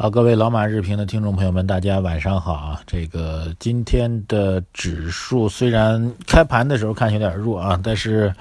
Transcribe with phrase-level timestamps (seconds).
[0.00, 2.80] 好，各位老马日评的听众朋友们，大家晚上好啊！
[2.86, 8.34] 这个今天的指数虽然开盘的时候看有点弱啊，但是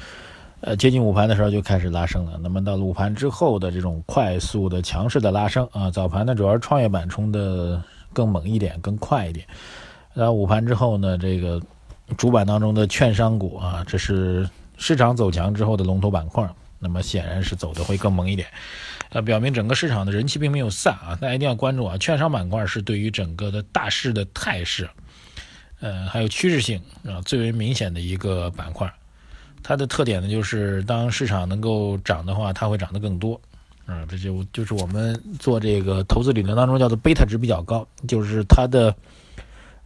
[0.62, 2.40] 呃接近午盘的时候就开始拉升了。
[2.42, 7.84] 那么到午盘之后的这种快速的强势的拉升啊，早盘呢主要是创业板冲的
[8.14, 9.46] 更猛一点、更快一点。
[10.14, 11.62] 然后午盘之后呢，这个
[12.16, 18.48] 主板当中的券商股啊，这是市场走强之后的龙头板块，那么显然是走的会更猛一点。
[19.10, 21.98] 呃，表明整个市场的人气并没有散啊，大家一定要关注啊。
[21.98, 24.88] 券商板块是对于整个的大势的态势，
[25.80, 28.92] 呃，还有趋势性啊最为明显的一个板块。
[29.64, 33.40] 它的特点呢，就是当市场能够涨的话，它会涨得更多
[33.86, 34.06] 啊。
[34.08, 38.96] 这就就是我们做这个投资理论当中叫做贝塔值比较高，就是它的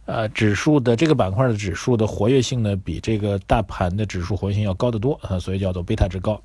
[0.04, 6.40] 呃指数的这个板块的指数的活跃性呢，比这个大盘的指数活跃性要高得多啊，所以叫做贝塔值高。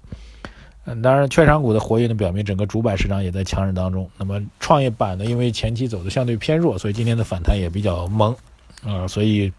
[1.03, 4.09] 当然，券商股的活跃呢，表明整个主板市场也在强势当中。
[4.17, 8.35] 那么创业板呢，因为前期走的相对偏弱，所以今天的反弹也比较猛
[8.83, 9.07] 啊。
[9.07, 9.53] 所以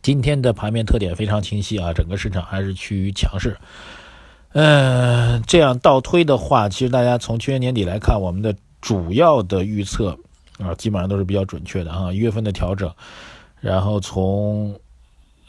[0.00, 3.56] 今天的盘面特点非常清晰啊，整个市场还是趋于强势。
[4.52, 10.18] 嗯，这样倒推的话，其实大家从去年年底来看，我们的主要的预测
[10.58, 12.12] 啊，基本上都是比较准确的啊。
[12.12, 12.90] 一月份的调整，
[13.60, 14.74] 然后从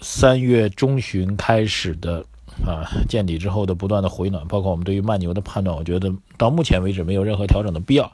[0.01, 2.25] 三月中旬开始的。
[2.65, 8.11] 啊，见底之后的不断的回暖，包括我们对于慢牛的判断，我觉得到目前为止没有任何调整的必要。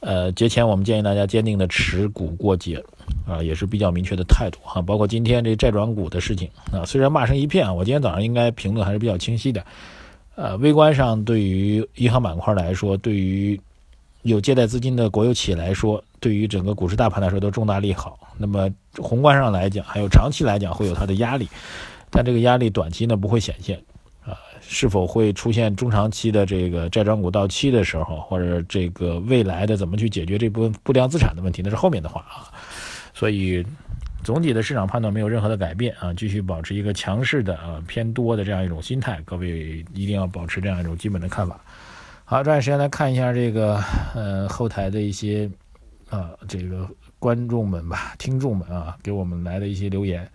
[0.00, 2.80] 呃，节前我们建议大家坚定的持股过节，
[3.26, 4.80] 啊，也是比较明确的态度哈。
[4.80, 9.64] 包括今天这债转股的事情啊，虽然骂声一片啊，我今天早上应该评论还是比较清晰的。
[10.36, 13.60] 呃，微观上对于银行板块来说，对于
[14.22, 18.20] 有借贷资金的国有企业来说，对于整个股市大盘来说都重大利好。
[18.36, 21.48] 那么宏观上来讲，还有长期来讲会有它的压力。
[22.10, 23.82] 但这个压力短期呢不会显现，
[24.24, 32.52] 啊，是否会出现中长期的这个债转股到期的时候，或者这个未来的怎么去解决这部分不良资产的问题，那是后面的话啊。
[33.14, 33.66] 所以
[34.22, 41.60] 总体的市场判断没有任何的改变啊，继续保持一个强势的啊偏多的这样一种心态，各位一定要保持这样一种基本的看法。
[42.24, 43.82] 好，抓紧时间来看一下这个
[44.14, 45.50] 呃后台的一些
[46.10, 50.28] 啊这个观众们吧、听众们啊给我们来的一些留言。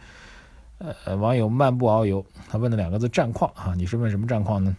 [1.05, 3.73] 呃，网友漫步遨游，他问了两个字：战况啊？
[3.77, 4.75] 你是问什么战况呢？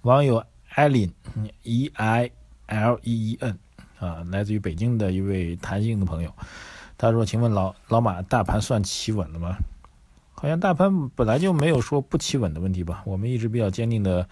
[0.00, 1.12] 网友艾琳
[1.62, 2.30] E I
[2.64, 3.58] L E E N
[3.98, 6.32] 啊，来自于北京的一位弹性的朋友，
[6.96, 9.58] 他说：“请问老老马，大盘算企稳了吗？
[10.32, 13.02] 好像大盘本来就没有说不企稳的问题吧？
[13.04, 14.26] 我们一直比较坚定的，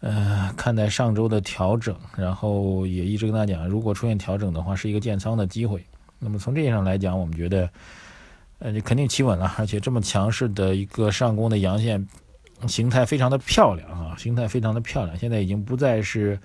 [0.00, 5.82] 呃，看待上周的调整，然后也一直跟他讲，如果出现调整的话，是一个建仓的机会。
[6.18, 7.66] 那么从这一上来讲，我们觉得。”
[8.60, 12.04] 呃，你肯定企稳了，而且这么强势的一个上攻的阳线，
[12.66, 15.16] 形态非常的漂亮啊，形态非常的漂亮。
[15.16, 16.36] 现在已经不再是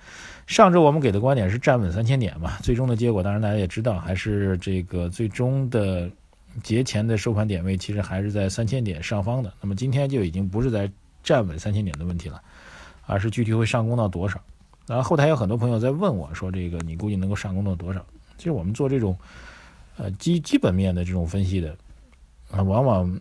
[0.46, 6.08] 上周我们给的观点是站稳三千点嘛，最终的结果当然大家也知道，还是这个最终的
[6.62, 9.52] 节前的收盘点位其实还是在三千点上方的。
[9.60, 10.88] 那么今天就已经不是在
[11.24, 12.40] 站稳三千点的问题了，
[13.06, 14.40] 而是具体会上攻到多少。
[14.86, 18.06] 然后后台有很多朋友在问我说，这个你估计能够上攻到多少？
[18.38, 19.18] 其实我们做这种
[19.96, 21.76] 呃基基本面的这种分析的。
[22.54, 23.20] 啊，往往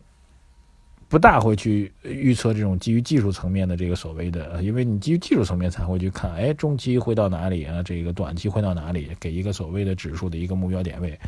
[1.09, 7.81] 不大会去预测这种基于技术层面的这个所谓的，因为你基于技术层面才会去看，哎，中期会到哪里啊？
[7.83, 9.09] 这个短期会到哪里？
[9.19, 11.19] 给一个所谓的指数的一个目标点位，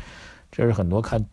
[0.50, 1.24] 这是很多看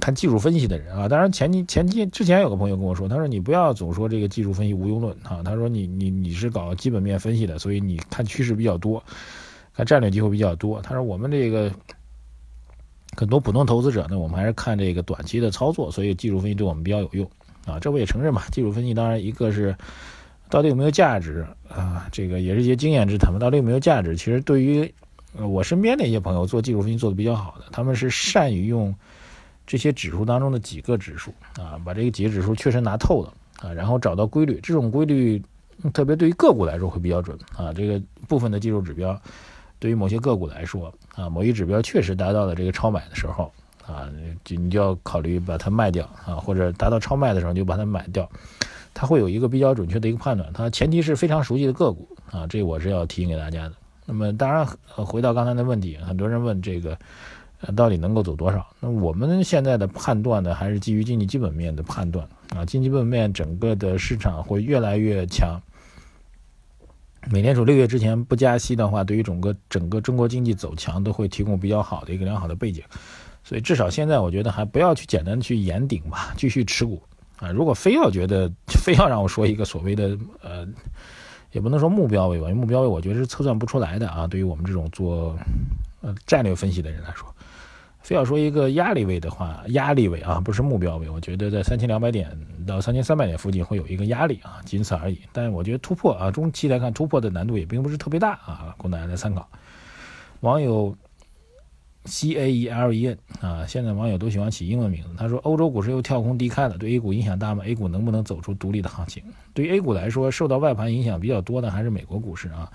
[0.00, 1.08] 看技术分析的人啊。
[1.08, 9.02] 当然前期前期之前有个朋友跟我说，他说你不要总说这个技术分析无用论啊，他说你你你是搞基本面分析的，所以你看趋势比较多，
[9.74, 10.80] 看战略机会比较多。
[10.80, 11.70] 他说我们这个。
[13.16, 17.28] 很多普通投资者呢，我们还是看这个短期的操作，所以技术分析对我们比较有用
[17.64, 17.80] 啊。
[17.80, 19.74] 这我也承认嘛，技术分析当然一个是
[20.50, 23.38] 到底有没有价值啊，这个也是一些经验之谈嘛。
[23.38, 24.14] 到底有没有价值？
[24.16, 24.92] 其实对于
[25.32, 28.94] 我身边的一些朋友做技术分析做的比较好的，他们是善于用
[29.66, 34.60] 这些指数当中的几个指数啊，把这个几个指数确实拿透了啊，然后找到规律。
[34.62, 35.42] 这种规律
[35.94, 37.72] 特别对于个股来说会比较准啊。
[37.72, 39.18] 这个部分的技术指标。
[39.78, 43.52] 对于某些个股来说，啊，某一指标确实达到了这个超买的时候，
[43.86, 44.08] 啊，
[44.44, 48.28] 就你就要考虑把它卖掉，啊，或者达到超卖的时候就把它买掉，
[48.94, 50.50] 它会有一个比较准确的一个判断。
[50.52, 53.72] 它前提是非常熟悉的个股，啊，这我是要提醒给大家的。
[54.06, 56.96] 那么，当然回到刚才的问题，很多人问这个，
[57.74, 58.66] 到底能够走多少？
[58.80, 65.60] 那我们现在的判断呢，还是基于经济基本面的判断，啊，经济基本面整个的市场会越来越强。
[67.30, 72.82] 美联储六月之前不加息的话，对于整个整个中国经济走强都会提供比较好的一个良好的背景，
[73.42, 77.02] 所以至少现在我觉得还不要去简单去言顶吧，继续持股
[77.38, 77.50] 啊。
[77.50, 80.66] 如果非要觉得 非要让我说一个所谓的呃
[81.52, 84.26] 也不能说目标位吧，因为目标位我觉得是测算不出来的啊。
[84.26, 85.36] 对于我们这种做
[86.02, 87.26] 呃战略分析的人来说，
[88.06, 92.30] 非要说一个压力位的话，压力位啊不是目标位，我觉得在三千两百点
[92.64, 95.18] 到三千三百点附近会有一个压力啊，仅此而已。
[95.32, 99.48] 但是我觉得突破啊，中期来看突破的难度也并不是特别大啊，供大家来参考。
[100.38, 100.96] 网友。
[102.08, 105.08] C A E L E N 啊，现在网友都喜欢起英文名字。
[105.18, 112.70] 他说：“欧洲股市又跳空低开了，对 A 股影响大吗？A 股能不能走出独立的行情？”对于 A 股来说，受到外盘影响比较多的还是美国股市啊。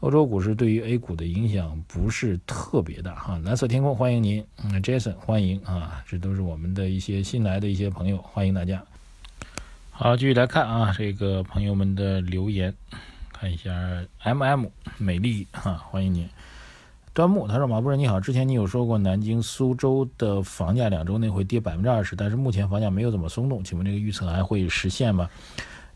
[0.00, 3.40] 欧洲股市对于 A 股的影响不是特别大哈。
[3.42, 4.44] 蓝色天空欢迎您
[4.82, 8.84] ，Jason 欢迎啊，这都是我们的一些新来的一些朋友，欢迎大家。
[9.90, 12.74] 好，继续来看啊，这个朋友们的留言，
[13.32, 13.72] 看一下
[14.18, 14.66] M M
[14.98, 16.28] 美丽哈，欢迎您。
[17.14, 25.26] 端木他说：“马博士你好，之前你有说过南京、苏州的房价两周内会跌百分之二十，但是目前房价没有怎么松动，请问这个预测还会实现吗？”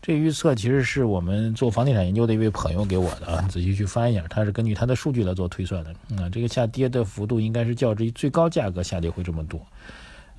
[0.01, 5.91] 这预测其实是我们做房地产研究的一位朋友给我的啊，仔细去翻一下，他是根据他的数据来做推算的。
[6.21, 9.61] 啊，这个下跌的幅度应该是较之最高价格下跌会这么多。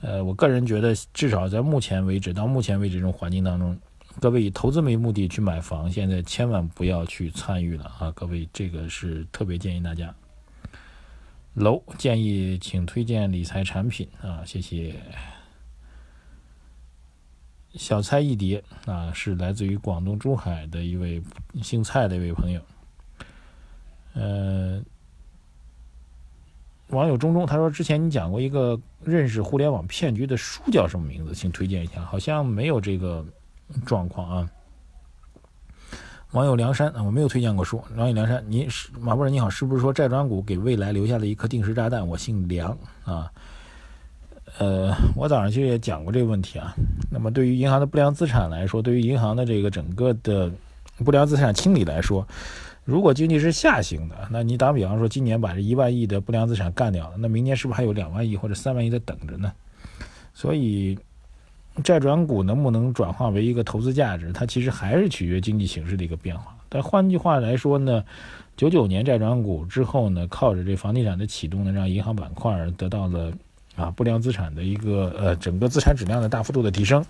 [0.01, 3.79] 呃，我个人觉得，至少在目前为止，到目前为止这种环境当中，
[4.21, 8.11] 各位以投资为目的去买房，现在千万不要去参与了啊！
[8.17, 10.13] 各位，这个是特别建议大家。
[11.55, 14.93] 楼建议请推荐理财产品啊，谢谢。
[17.75, 21.23] 小菜一碟啊，是来自于广东珠海的一位
[21.63, 22.61] 姓蔡的一位朋友。
[24.15, 24.83] 呃，
[26.89, 31.35] 网友中中他说，之前你讲过一个认识互联网骗局的书叫什么名字？
[31.35, 32.03] 请推荐一下。
[32.05, 33.25] 好像没有这个
[33.87, 34.51] 状况啊。
[36.33, 37.83] 网友梁山啊，我没有推荐过书。
[37.97, 42.07] 网友梁山，你是马博士你好，是不是说债转股给未来留下了一颗定时炸弹？
[42.07, 43.33] 我姓梁啊。
[44.59, 46.75] 呃，我早上其实也讲过这个问题啊。
[47.11, 50.51] 那么对于银行的不良资产来说，对于银行的这个整个的
[51.05, 52.27] 不良资产清理来说，
[52.85, 59.53] 如果经济是下行的，那你打比方说今年把这一万亿的不良资产干掉了，那明年是不是还有两万亿或者三万亿在等着呢？
[60.35, 60.99] 所以。
[61.83, 64.31] 债转股能不能转化为一个投资价值？
[64.31, 66.55] 它其实还是取决于经济形势的一个变化。
[66.69, 68.05] 但换句话来说呢，
[68.59, 73.33] 九九年债转股之后呢，靠着这房地产的启动呢，让银行板块得到了
[73.77, 77.05] 啊不良资产的一个呃整个资产质量的大幅度的提升。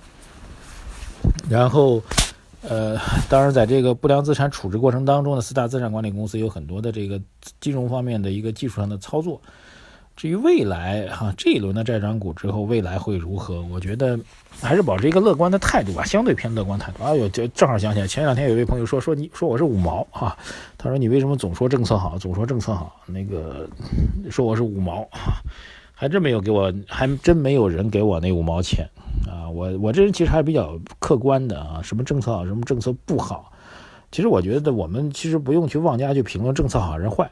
[1.49, 2.03] 然后
[2.63, 2.97] 呃，
[3.29, 7.21] 当然在这个不良资产处置过程当中呢，四大资产管理公司有很多的这个
[7.61, 9.41] 金融方面的一个技术上的操作。
[10.15, 13.63] 至于未来哈这一轮的债转股之后未来会如何？
[13.63, 14.19] 我觉得
[14.61, 17.03] 还是保持一个乐观的态度吧，相对偏乐观态度。
[17.03, 20.37] 哎呦，就正好想起来，前两天有一位朋友说说你说我是五毛哈，
[20.77, 23.01] 他说你为什么总说政策好，总说政策好？
[23.07, 23.67] 那个
[24.31, 25.41] 说我是五毛啊，
[26.03, 28.85] 还真没有给我，还真没有人给我那五毛钱
[29.25, 29.49] 啊。
[29.49, 33.53] 我我这人其实还比较客观的啊，什么政策好，什么政策不好，
[34.11, 37.31] 其实我觉得我们其实不用去妄加去评论政策好人坏。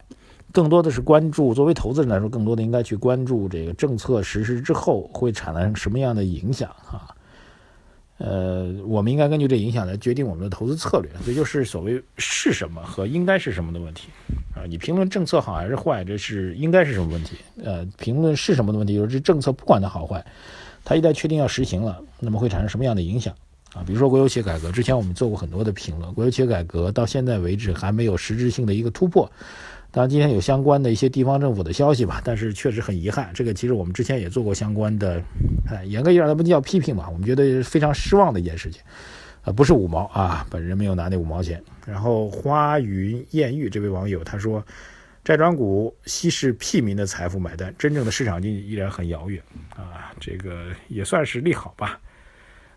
[0.53, 7.11] 更多的是关注，作为投资人来说，更多的应该去关注这个政策实施之后会产生什么样的影响啊？
[8.19, 14.11] 呃，我们应该根据这影响来决定我们的投资策略，这就是所谓是什么和应该是什么的问题
[14.61, 14.67] 啊！
[14.69, 17.37] 你评论政策好还是坏，这是应该是什么问题？
[17.65, 20.25] 呃，评论是什么的问题，就是这政策不管它好坏，
[20.85, 23.35] 它一旦确定要实行了，那么会产生什么样的影响
[23.73, 23.83] 啊？
[23.87, 29.31] 比如说国有企业改革，之前我们做过很多的评论，国有企业改革到现在为止还没有实质性的一个突破。
[29.93, 35.21] 当然，今天有相关的一些地方政府的消息吧，但是确实很遗憾，这个其实我们之前也做过相关的，
[35.69, 38.81] 哎，严格意义上它不叫批评吧，我们觉得非常失望的一件事情，
[39.43, 41.63] 啊，不是五毛啊，本人没有拿那五毛钱。
[41.87, 44.65] 然后花云艳遇这位网友他说，
[45.25, 49.43] 债转股稀释屁民的财富买单，真正的市场经济依然很遥远
[49.77, 51.99] 啊，这个也算是利好吧。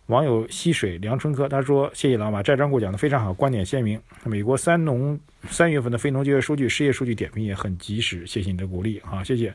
[0.07, 3.97] 网友溪水梁春科他说：“谢谢老马，债转股讲的非常好，观点鲜明。
[4.25, 5.17] 美国三农
[5.49, 9.53] 三月份的非农就业数据、失业数据点评也很及时，谢谢你的鼓励啊，谢谢。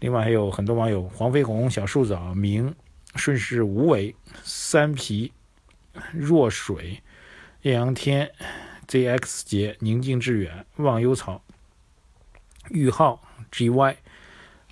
[0.00, 2.74] 另外还有很多网友：黄飞鸿、小树枣、明、
[3.14, 5.30] 顺势无为、三皮、
[6.12, 7.00] 若水、
[7.62, 8.30] 艳阳天、
[8.88, 11.42] ZX 杰、宁静致远、忘忧草、
[12.70, 13.20] 玉浩、
[13.52, 13.96] GY。”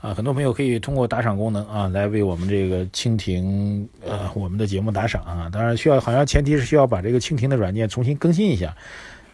[0.02, 5.48] 啊，很多朋友可以通过打赏功能啊，来为我们这个蜻蜓呃我们的节目打赏啊。
[5.52, 8.76] 当然需要，好像前提是需要把这个蜻蜓的软件重新更新一下，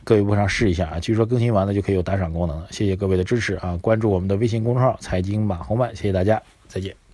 [0.04, 1.00] 各位不妨试一下啊。
[1.00, 2.68] 据说更新完了就可以有打赏功能了。
[2.70, 7.07] 谢谢各位的支持啊，关注我们的微信公众号“财经马红漫”，谢谢大家，再见。